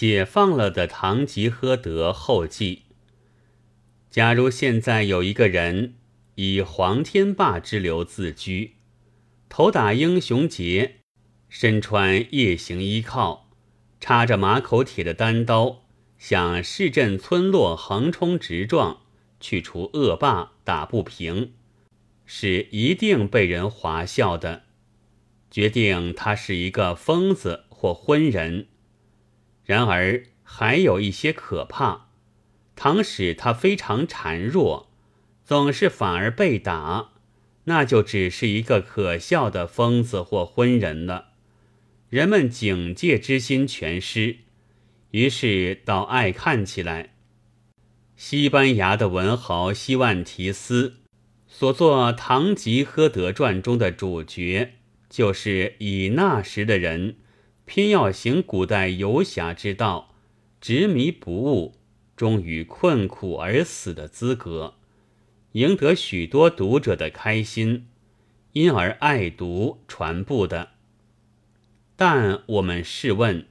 [0.00, 2.84] 解放了的堂吉诃德后记。
[4.08, 5.96] 假如现在有一个人
[6.36, 8.76] 以黄天霸之流自居，
[9.50, 11.00] 头打英雄结，
[11.50, 13.50] 身穿夜行衣靠，
[14.00, 15.82] 插着马口铁的单刀，
[16.16, 19.02] 向市镇村落横冲直撞，
[19.38, 21.52] 去除恶霸，打不平，
[22.24, 24.62] 是一定被人华笑的。
[25.50, 28.68] 决定他是一个疯子或昏人。
[29.70, 32.08] 然而还有一些可怕，
[32.74, 34.90] 倘使他非常孱弱，
[35.44, 37.12] 总是反而被打，
[37.66, 41.28] 那就只是一个可笑的疯子或昏人了。
[42.08, 44.38] 人们警戒之心全失，
[45.12, 47.14] 于是倒爱看起来。
[48.16, 50.96] 西班牙的文豪希万提斯
[51.46, 54.72] 所作《堂吉诃德传》中的主角。
[55.08, 57.16] 就是以那时的人
[57.72, 60.12] 偏要行古代游侠之道，
[60.60, 61.76] 执迷不悟，
[62.16, 64.74] 终于困苦而死的资格，
[65.52, 67.86] 赢得许多读者的开心，
[68.54, 70.70] 因而爱读传布的。
[71.94, 73.46] 但我们试问，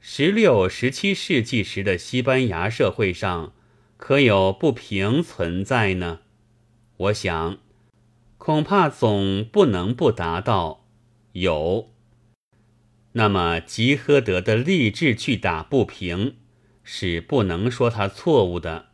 [0.00, 3.52] 十六、十七世纪时的西班牙社会上，
[3.98, 6.20] 可有不平存在呢？
[6.96, 7.58] 我想。
[8.38, 10.86] 恐怕总不能不达到
[11.32, 11.90] 有。
[13.12, 16.36] 那么吉诃德的立志去打不平，
[16.84, 18.86] 是不能说他错误的；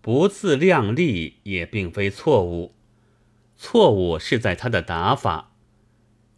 [0.00, 2.74] 不自量力也并非错误。
[3.56, 5.52] 错误是在他的打法，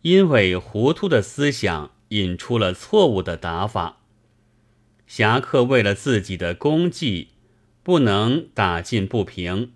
[0.02, 4.00] 因为糊涂的思想引出了错误的打法。
[5.06, 7.28] 侠客为了自己的功绩，
[7.82, 9.72] 不能打进不平。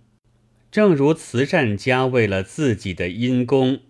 [0.70, 3.80] 正如慈善家为了自己的因功，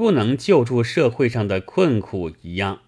[0.00, 2.80] 不能救助社会上的困苦一样，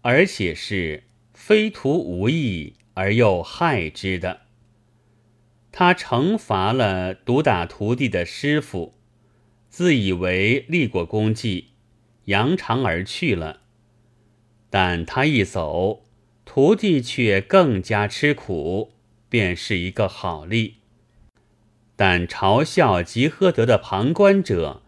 [0.00, 1.02] 而且是
[1.34, 4.40] 非图无益而又害之的。
[5.70, 8.94] 他惩罚了毒打徒弟的师傅，
[9.68, 11.72] 自以为立过功绩，
[12.24, 13.60] 扬长而去了。
[14.70, 16.06] 但他一走，
[16.46, 18.94] 徒弟却更加吃苦，
[19.28, 20.76] 便是一个好例。
[21.94, 24.83] 但嘲笑吉诃德的旁观者，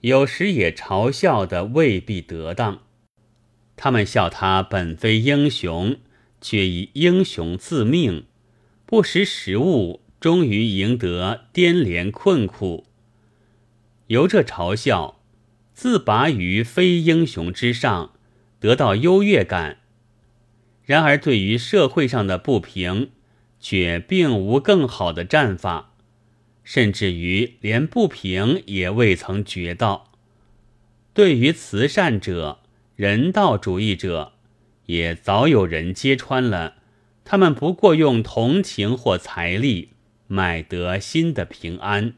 [0.00, 2.80] 有时也嘲笑的未必得当。
[3.76, 5.96] 他们笑他本非英雄，
[6.40, 8.24] 却以英雄自命，
[8.86, 12.84] 不识时务，终于赢得颠连困苦。
[14.08, 15.20] 由这嘲笑，
[15.72, 18.12] 自拔于非英雄之上，
[18.58, 19.78] 得到优越感。
[20.84, 23.10] 然而对于社会上的不平，
[23.60, 25.89] 却并无更好的战法。
[26.72, 30.12] 甚至于连不平也未曾觉到。
[31.12, 32.60] 对于慈善者、
[32.94, 34.34] 人道主义者，
[34.86, 36.76] 也早有人揭穿了，
[37.24, 39.88] 他们不过用同情或财力
[40.28, 42.14] 买得新的平安，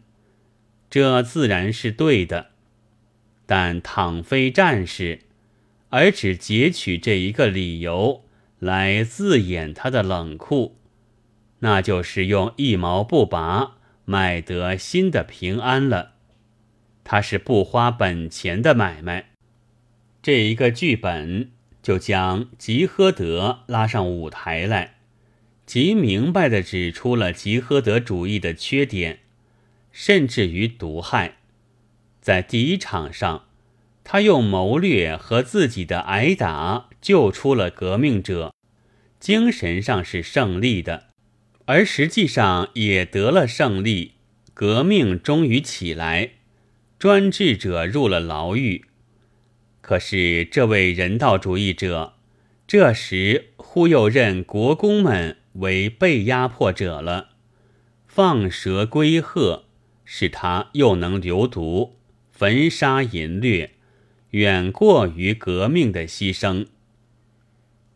[0.91, 2.49] 这自然是对的。
[3.47, 5.21] 但倘非战士，
[5.89, 8.23] 而只截取这一个理由
[8.59, 10.77] 来自掩他的冷酷，
[11.61, 13.79] 那就是用一毛不拔。
[14.13, 16.17] 买得新的平安了，
[17.03, 19.31] 他是不花本钱的买卖。
[20.21, 21.51] 这一个剧本
[21.83, 24.97] 就将吉诃德拉上舞台来，
[25.65, 29.21] 极明白地指出了吉诃德主义的缺点，
[29.91, 31.39] 甚至于毒害。
[32.21, 33.47] 在第一场上，
[34.05, 38.53] 他用谋略和自己的挨打救出了革命者，
[39.19, 41.12] 精神上是胜利的。
[41.65, 44.13] 而实际上也得了胜利，
[44.53, 46.31] 革命终于起来，
[46.99, 48.85] 专制者入了牢狱。
[49.81, 52.15] 可是这位人道主义者，
[52.67, 57.31] 这时忽又认国公们为被压迫者了，
[58.07, 59.65] 放蛇归鹤，
[60.05, 61.97] 使他又能流毒、
[62.31, 63.73] 焚杀淫掠，
[64.31, 66.67] 远过于革命的牺牲。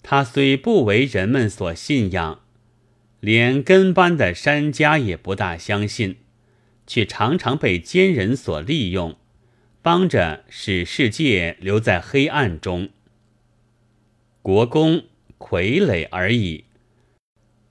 [0.03, 2.41] 他虽不为人们所信仰。
[3.21, 6.19] 连跟班的山家也不大相信，
[6.87, 9.17] 却常常被奸人所利用，
[9.83, 12.91] 帮着使世界留在黑暗中。
[14.43, 15.05] 国公
[15.39, 16.65] 傀儡而已。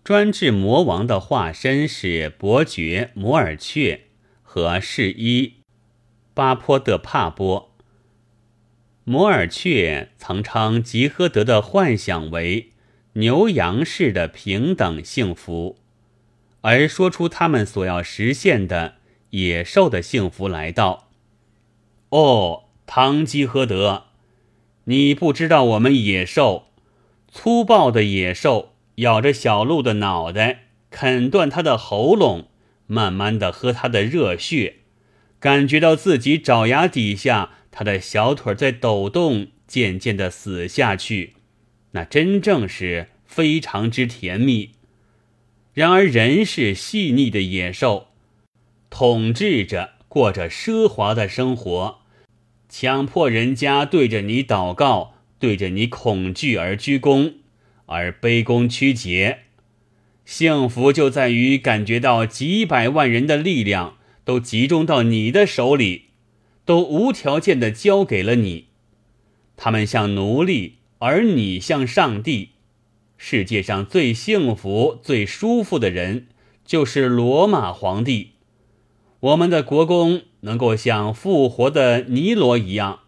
[0.04, 4.02] 专制魔王的化身是伯爵摩尔雀
[4.44, 5.54] 和侍医
[6.34, 7.76] 巴坡德帕波。
[9.04, 12.72] 摩尔雀曾称吉诃德的幻想为。
[13.18, 15.78] 牛羊式的平等幸福，
[16.60, 18.96] 而说出他们所要实现的
[19.30, 21.08] 野兽的幸福来到。
[22.10, 24.08] 哦，堂吉诃德，
[24.84, 26.68] 你不知道我们野兽
[27.32, 32.50] 粗暴的野兽咬着小鹿的脑袋，啃断它的喉咙，
[32.86, 34.80] 慢慢的喝它的热血，
[35.40, 41.35] 感觉到自己爪牙底下，他的小腿在抖动，渐渐的死下去，
[41.96, 44.72] 那真正是非常之甜蜜。
[45.74, 48.10] 然而人是细腻的野兽，
[48.90, 49.96] 统治着。
[50.08, 52.00] 过着奢华的生活，
[52.70, 57.34] 强迫人家对着你祷告，对着你恐惧而鞠躬，
[57.88, 59.40] 而卑躬屈节。
[60.24, 66.06] 幸福就在于感觉到几百万人的力量都集中到你的手里，
[66.64, 68.68] 都无条件的交给了你。
[69.58, 72.52] 他们像奴隶，而你像上帝。
[73.18, 76.28] 世界上最幸福、最舒服的人，
[76.66, 78.32] 就是罗马皇帝。
[79.22, 83.00] 我们的国公能够像复活的尼罗一样，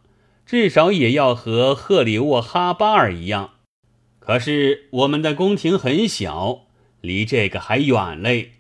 [0.46, 3.52] 至少也要和赫里沃哈巴尔一样。
[4.20, 6.68] 可是我们的宫廷很小，
[7.02, 8.54] 离这个还远嘞。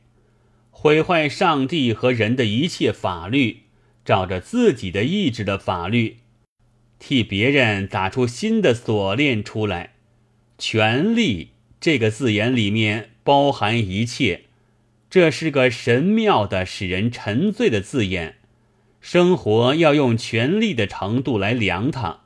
[0.69, 3.63] 毁坏上帝和人的一切法律，
[4.05, 6.17] 照着自己的意志的法律，
[6.99, 9.93] 替别人打出新的锁链出来。
[10.57, 14.41] 权力这个字眼里面包含一切。
[15.09, 18.35] 这是个神妙的、使人沉醉的字眼。
[18.99, 22.21] 生活要用权力的程度来量它。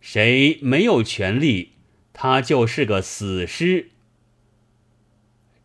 [0.00, 1.72] 谁没有权力，
[2.12, 3.90] 他就是个死尸。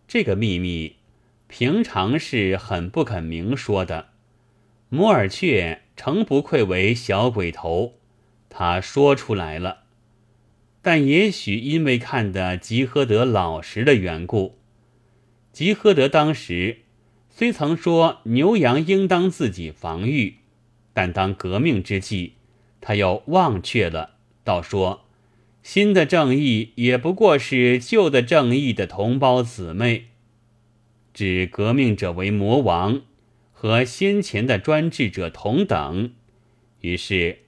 [0.07, 0.97] 这个秘密，
[1.47, 4.09] 平常是很不肯明说的。
[4.89, 7.95] 摩尔却诚不愧为小鬼头，
[8.59, 9.83] 他说出来了。
[10.81, 14.57] 但也许因为看得吉诃德老实的缘故。
[15.51, 16.79] 吉诃德当时
[17.29, 20.37] 虽曾说牛羊应当自己防御，
[20.91, 22.33] 但当革命之际，
[22.81, 25.05] 他又忘却了，道说
[25.61, 30.07] 新的正义也不过是旧的正义的同胞姊妹，
[31.13, 33.03] 指革命者为魔王，
[33.51, 36.11] 和先前的专制者同等。
[36.81, 37.39] 于是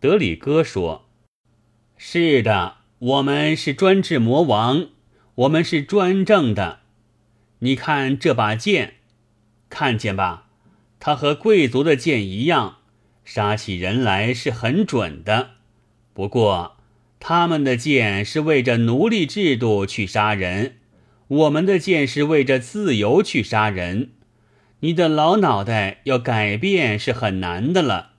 [0.00, 1.08] 德里戈说
[1.98, 4.90] ：“是的，我们是专制魔王，
[5.34, 6.80] 我们是专政的。”
[7.60, 8.94] 你看这把剑，
[9.68, 10.46] 看见吧？
[11.00, 12.78] 它和贵族的剑一样，
[13.24, 15.50] 杀起人来是很准的。
[16.14, 16.76] 不过，
[17.18, 20.76] 他们的剑是为着奴隶制度去杀人，
[21.26, 24.12] 我们的剑是为着自由去杀人。
[24.80, 28.12] 你的老脑袋要改变是很难的了。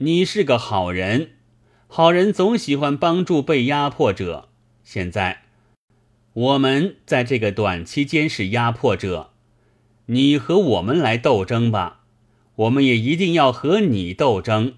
[0.00, 1.32] 你是个好人，
[1.88, 4.48] 好人总喜欢帮助被压迫者。
[4.84, 5.42] 现在。
[6.34, 9.30] 我们在这个短期间是压迫者，
[10.06, 12.02] 你和我们来斗争吧，
[12.54, 14.74] 我们也一定要和你斗争，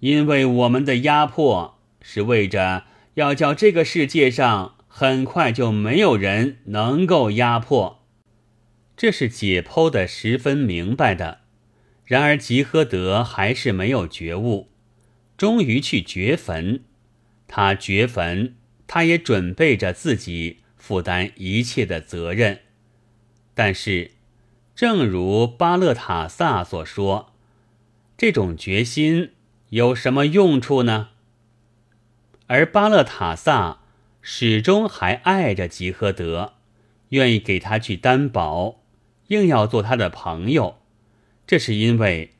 [0.00, 8.06] 因为我们的压迫是为着要叫这个世界上很快就没有人能够压迫。
[8.96, 11.40] 这是解剖的十分明白的，
[12.06, 14.68] 然而吉诃德还是没有觉悟，
[15.36, 16.82] 终于去掘坟。
[17.46, 18.54] 他掘坟，
[18.86, 20.60] 他也准备着自己。
[20.76, 22.60] 负担一切的责任，
[23.54, 24.12] 但是，
[24.76, 27.32] 正如巴勒塔萨所说，
[28.16, 29.32] 这种决心
[29.70, 31.08] 有什么用处呢？
[32.46, 33.80] 而巴勒塔萨
[34.22, 36.52] 始终还爱着吉诃德，
[37.08, 38.76] 愿意给他去担保，
[39.26, 40.78] 硬要做他的朋友，
[41.46, 42.32] 这是因为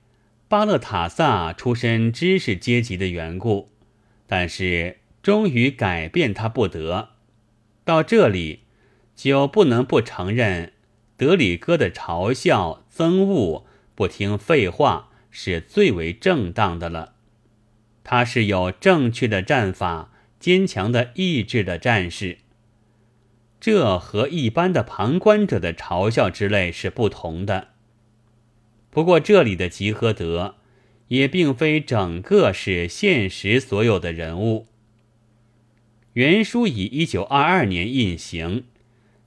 [0.48, 3.70] 巴勒塔萨出身知识阶级的缘故，
[4.26, 7.10] 但是终于改变他不得。
[7.84, 8.60] 到这里，
[9.14, 10.72] 就不能不承认
[11.16, 17.14] 德里戈的嘲笑、憎恶、不听废话是最为正当的了。
[18.02, 22.38] 他是有正确的战法、坚强的意志的战士。
[23.60, 27.68] 这和一般的旁观者的嘲笑之类是不同的。
[28.96, 30.54] 不过，这里的吉诃德
[31.08, 34.68] 也并非整个是现实所有的人物。
[36.14, 38.64] 原书以一九二二年印行，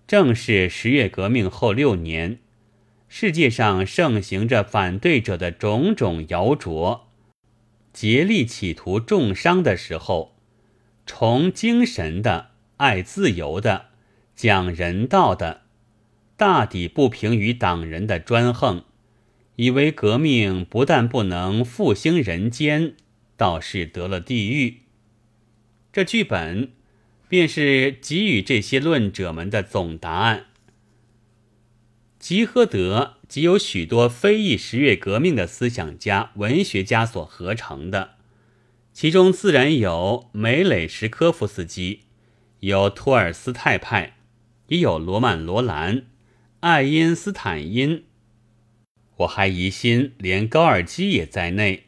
[0.07, 2.39] 正是十月革命后六年，
[3.07, 7.01] 世界上盛行着反对者的种种谣诼，
[7.93, 10.35] 竭力企图重伤的时候，
[11.05, 13.89] 崇精神的、爱自由的、
[14.35, 15.61] 讲人道的，
[16.35, 18.83] 大抵不平于党人的专横，
[19.59, 22.95] 以为革命不但不能复兴人间，
[23.35, 24.83] 倒是得了地狱。
[25.91, 26.71] 这剧本。
[27.29, 30.47] 便是给予这些论者们的总答案。
[32.17, 38.15] 吉诃德即有许多非议十月革命的思想家、文学家所合成的，
[38.91, 42.05] 其中自然有梅雷什科夫斯基，
[42.61, 44.17] 有托尔斯泰派，
[44.69, 46.07] 也有罗曼·罗兰、
[46.61, 48.05] 爱因斯坦因。
[49.19, 51.85] 我还疑心连高尔基也在内。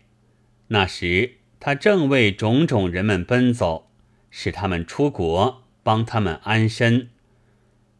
[0.67, 3.89] 那时他正为种种人们奔走，
[4.29, 7.09] 使他们出国，帮他们安身。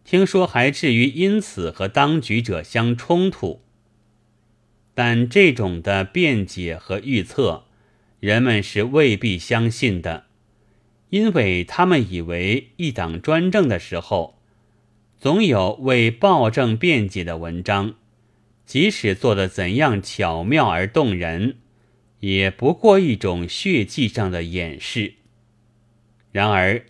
[0.04, 3.62] 听说还至于因此和当局者相冲突。
[4.94, 7.66] 但这种的辩解和预测，
[8.20, 10.26] 人们是未必相信的，
[11.10, 14.38] 因为他们以为一党专政的时候，
[15.18, 17.96] 总有为暴政辩解的文章。
[18.66, 21.58] 即使做得怎样巧妙而动人，
[22.20, 25.16] 也不过一种血迹上的掩饰。
[26.32, 26.86] 然而，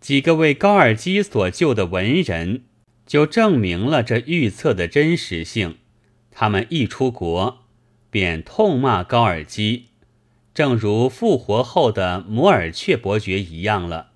[0.00, 2.62] 几个为高尔基所救的文人，
[3.06, 5.76] 就证明了这预测的真实性。
[6.30, 7.66] 他们一出国，
[8.10, 9.86] 便痛骂高尔基，
[10.54, 14.12] 正如复活后的摩尔雀伯爵一样了。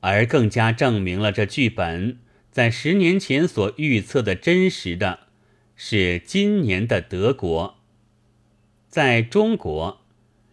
[0.00, 2.18] 而更加证明了这剧本
[2.50, 5.29] 在十年前所预测的真实的。
[5.82, 7.78] 是今年的德国，
[8.86, 10.02] 在中国，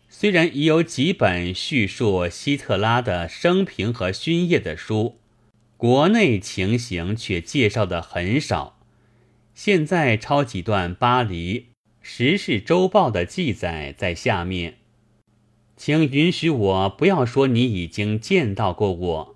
[0.08, 5.18] 虽然已有几本叙述希特拉的生平和勋业的书，
[5.76, 8.80] 国内情形却介绍的很少。
[9.54, 11.60] 现在抄几段巴黎
[12.02, 14.78] 《时事周报》的记载在下面，
[15.76, 19.36] 请允许我不要说你已经见到过我，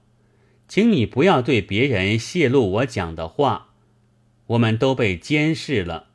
[0.70, 3.71] 请你不要对别人泄露我讲的话。
[4.52, 6.08] 我们都被监视了。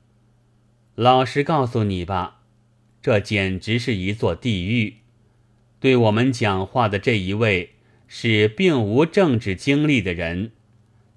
[0.95, 2.43] 老实告诉你吧，
[3.01, 4.97] 这简直是一座地狱。
[5.81, 7.75] 对我们讲话的这一位
[8.07, 10.53] 是并无政治经历的人，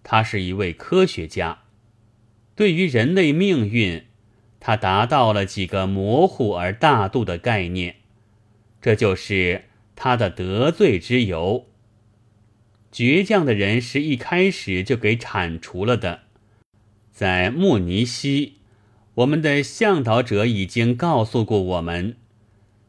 [0.03, 1.63] 他是一位科学家。
[2.55, 4.05] 对于人类命运，
[4.59, 7.95] 他达到了几个模糊而大度的概念，
[8.81, 11.65] 这就是他的得罪之由。
[12.91, 16.28] 倔强的人是一开始就给铲除了的。
[17.19, 18.59] 在慕尼西，
[19.15, 22.15] 我们的向导者已经告诉过我们，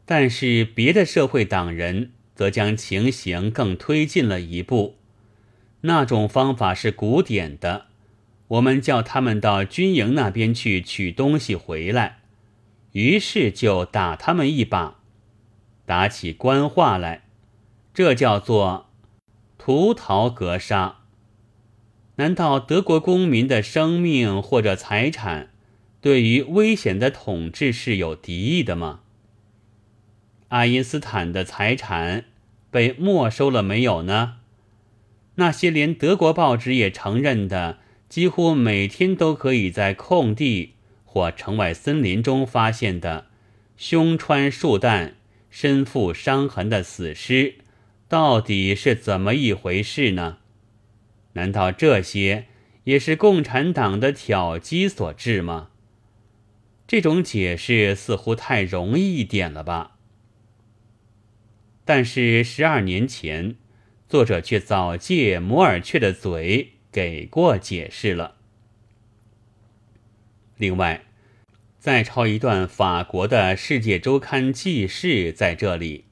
[0.05, 4.95] 但是别的社会党人则将情形更推进了一步。
[5.81, 7.87] 那种方法是古典的，
[8.47, 12.19] 我们叫他们到军营那边去取东西回来，
[12.93, 14.99] 于是就打他们一把，
[15.85, 17.23] 打起官话来，
[17.93, 18.87] 这叫做
[19.57, 21.00] 屠逃格杀。
[22.21, 25.49] 难道德国公民的生命或者财产，
[25.99, 28.99] 对于危险的统治是有敌意的吗？
[30.49, 32.25] 爱因斯坦的财产
[32.69, 34.35] 被没收了没有呢？
[35.33, 40.73] 那些连德国报纸也承认的，几乎每天都可以在空地
[41.03, 43.25] 或城外森林中发现的
[43.75, 45.15] 胸穿数弹、
[45.49, 47.55] 身负伤痕的死尸，
[48.07, 50.37] 到底是怎么一回事呢？
[51.33, 52.47] 难道这些
[52.83, 55.69] 也是共产党的挑机所致吗？
[56.87, 59.97] 这种解释似乎太容易一点了吧？
[61.85, 63.55] 但是十二年前，
[64.09, 68.35] 作者却早借摩尔雀的嘴给过解释了。
[70.57, 71.05] 另外，
[71.79, 76.05] 再抄一段法国的《世界周刊》记事在这里。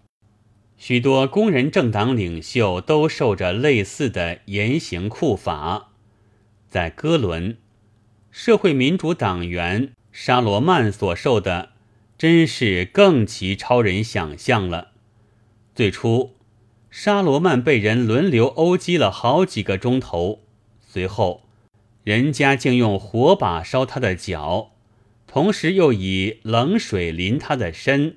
[0.79, 5.89] 许多工人政党领袖都受着类似的严刑酷法。
[6.69, 7.57] 在哥伦，
[8.31, 11.71] 社会民主党员沙罗曼所受的
[12.17, 14.91] 真是更其超人想象了。
[15.75, 16.35] 最初，
[16.89, 20.39] 沙罗曼被人轮流殴击了好几个钟头，
[20.79, 21.43] 随后，
[22.05, 24.71] 人家竟用火把烧他的脚，
[25.27, 28.15] 同时又以冷水淋他的身，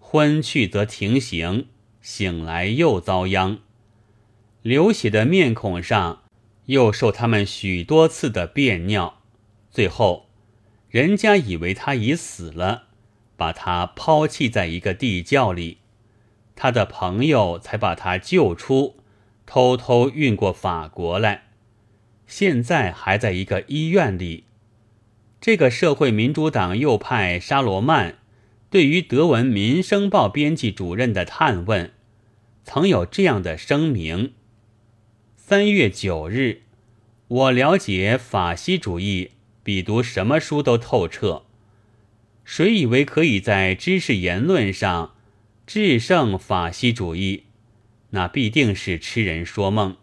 [0.00, 1.66] 昏去则停刑。
[2.06, 3.58] 醒来又遭殃，
[4.62, 6.22] 流血的面孔上
[6.66, 9.22] 又受他们许多次的便尿，
[9.72, 10.28] 最后，
[10.88, 12.84] 人家以为他已死了，
[13.36, 15.78] 把他抛弃在一个地窖里，
[16.54, 18.98] 他的朋友才把他救出，
[19.44, 21.48] 偷偷运过法国来，
[22.28, 24.44] 现在还在一个医院里。
[25.40, 28.18] 这个社会民主党右派沙罗曼，
[28.70, 31.90] 对于德文《民生报》编辑主任的探问。
[32.66, 34.32] 曾有这样的声明：
[35.36, 36.62] 三月九日，
[37.28, 39.30] 我了解法西主义
[39.62, 41.44] 比读什么书都透彻。
[42.44, 45.14] 谁以为可以在知识言论上
[45.64, 47.44] 制胜法西主义，
[48.10, 49.96] 那必定是痴人说梦。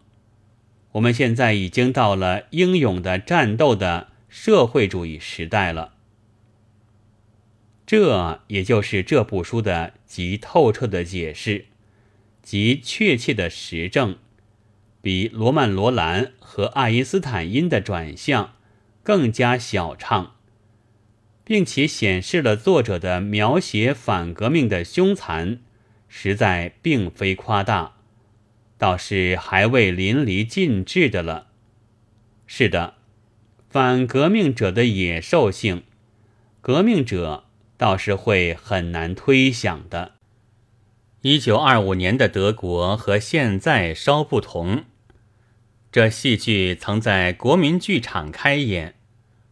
[0.92, 5.92] 我们现在已经到了英勇的战斗的社会主义时代了。
[7.84, 11.66] 这也就是这部书的极透彻的解释。
[12.44, 14.18] 及确切的实证，
[15.00, 18.54] 比罗曼·罗兰和爱因斯坦因的转向
[19.02, 20.36] 更加小畅，
[21.42, 25.58] 并且显示了作者的描写反革命的凶残，
[26.06, 27.96] 实在并非夸大，
[28.76, 31.48] 倒是还未淋漓尽致的了。
[32.46, 32.94] 是的，
[33.70, 35.82] 反革命者的野兽性，
[36.60, 37.44] 革命者
[37.78, 40.13] 倒是会很难推想的。
[41.26, 44.84] 一九二五年的德国和现在稍不同。
[45.90, 48.96] 这戏剧曾在国民剧场开演，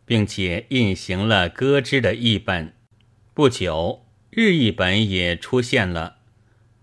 [0.04, 2.74] 并且印行了歌之的译本。
[3.32, 6.16] 不久，日译本也出现了，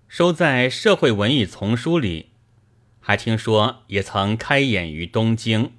[0.08, 2.31] 收在《社会文艺丛书》里。
[3.00, 5.74] 还听说也曾开演于东京。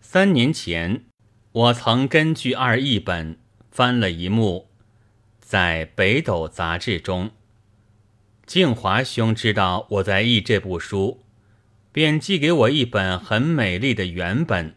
[0.00, 1.04] 三年前，
[1.52, 3.38] 我曾根据二译本
[3.70, 4.70] 翻了一幕，
[5.38, 7.32] 在《北斗》杂志中。
[8.48, 11.22] 静华兄知道我在译这部书。
[11.92, 14.74] 便寄给我一本很美丽的原本。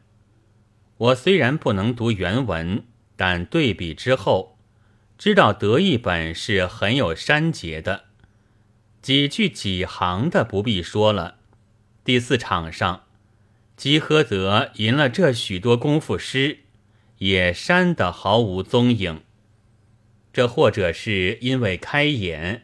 [0.98, 2.84] 我虽然不能读原文，
[3.16, 4.58] 但对比之后，
[5.18, 8.06] 知道德译本是很有删节的，
[9.02, 11.38] 几句几行的不必说了。
[12.04, 13.04] 第四场上，
[13.78, 16.60] 基诃德吟了这许多功夫诗，
[17.20, 19.22] 也删得毫无踪影。
[20.34, 22.64] 这或者是因为开眼，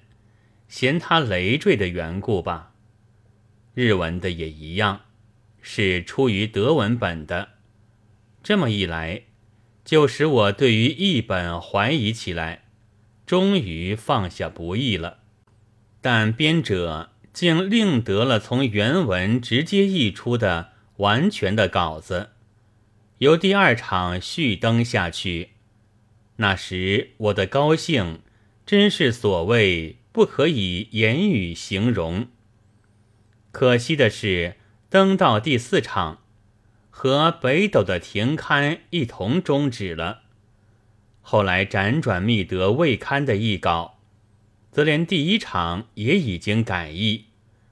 [0.67, 2.73] 嫌他累赘的缘故吧。
[3.73, 5.01] 日文的也一样，
[5.61, 7.49] 是出于德文本的。
[8.41, 9.23] 这么一来，
[9.85, 12.63] 就使我对于译本怀疑起来，
[13.25, 15.19] 终于放下不易了。
[16.01, 22.29] 但编者竟另得了从原文直接译出的完全的稿子，
[23.19, 25.49] 由第二场续登下去。
[26.37, 28.21] 那时我的高兴，
[28.65, 32.25] 真是所谓不可以言语形容。
[33.51, 34.55] 可惜的是，
[34.89, 36.23] 登到第四场，
[36.89, 40.23] 和北斗的停刊一同终止了。
[41.21, 43.99] 后来辗转觅得未刊的译稿，
[44.71, 47.25] 则连第一场也已经改译，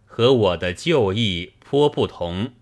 [0.05, 2.53] 和我的旧译颇不同，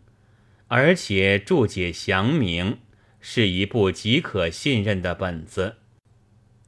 [0.70, 2.78] 而且注解详明，
[3.20, 5.76] 是一部极可信任的本子，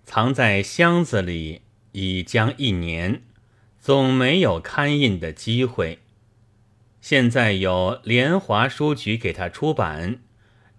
[0.03, 1.61] 藏在箱子里
[1.95, 3.21] 已将一年，
[3.79, 5.99] 总没有刊印的机会。
[6.99, 10.19] 现在有联华书局给他出版，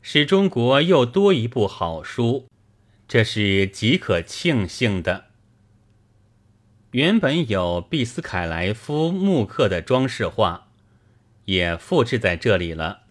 [0.02, 2.46] 使中国又多一部好书，
[3.08, 5.24] 这是极可庆幸的。
[6.90, 10.68] 原本有毕斯凯莱夫木刻的装饰画，
[11.46, 13.04] 也复制在这里了。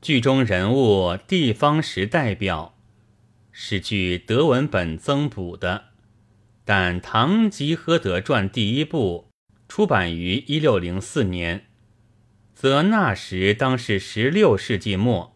[0.00, 2.76] 剧中人物地方时代表
[3.50, 5.89] 是据德文本增补的，
[6.64, 9.30] 但《堂吉诃德传》第一部
[9.68, 11.66] 出版于一六零四年。
[12.54, 15.34] 则那时当是十六世纪末，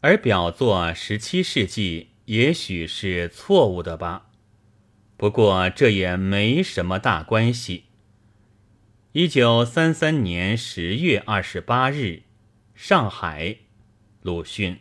[0.00, 4.30] 而表作十七世纪，也许是错误的吧。
[5.16, 7.84] 不过这也没什么大关系。
[9.12, 12.24] 一九三三年十月二十八日，
[12.74, 13.56] 上海，
[14.20, 14.78] 鲁迅。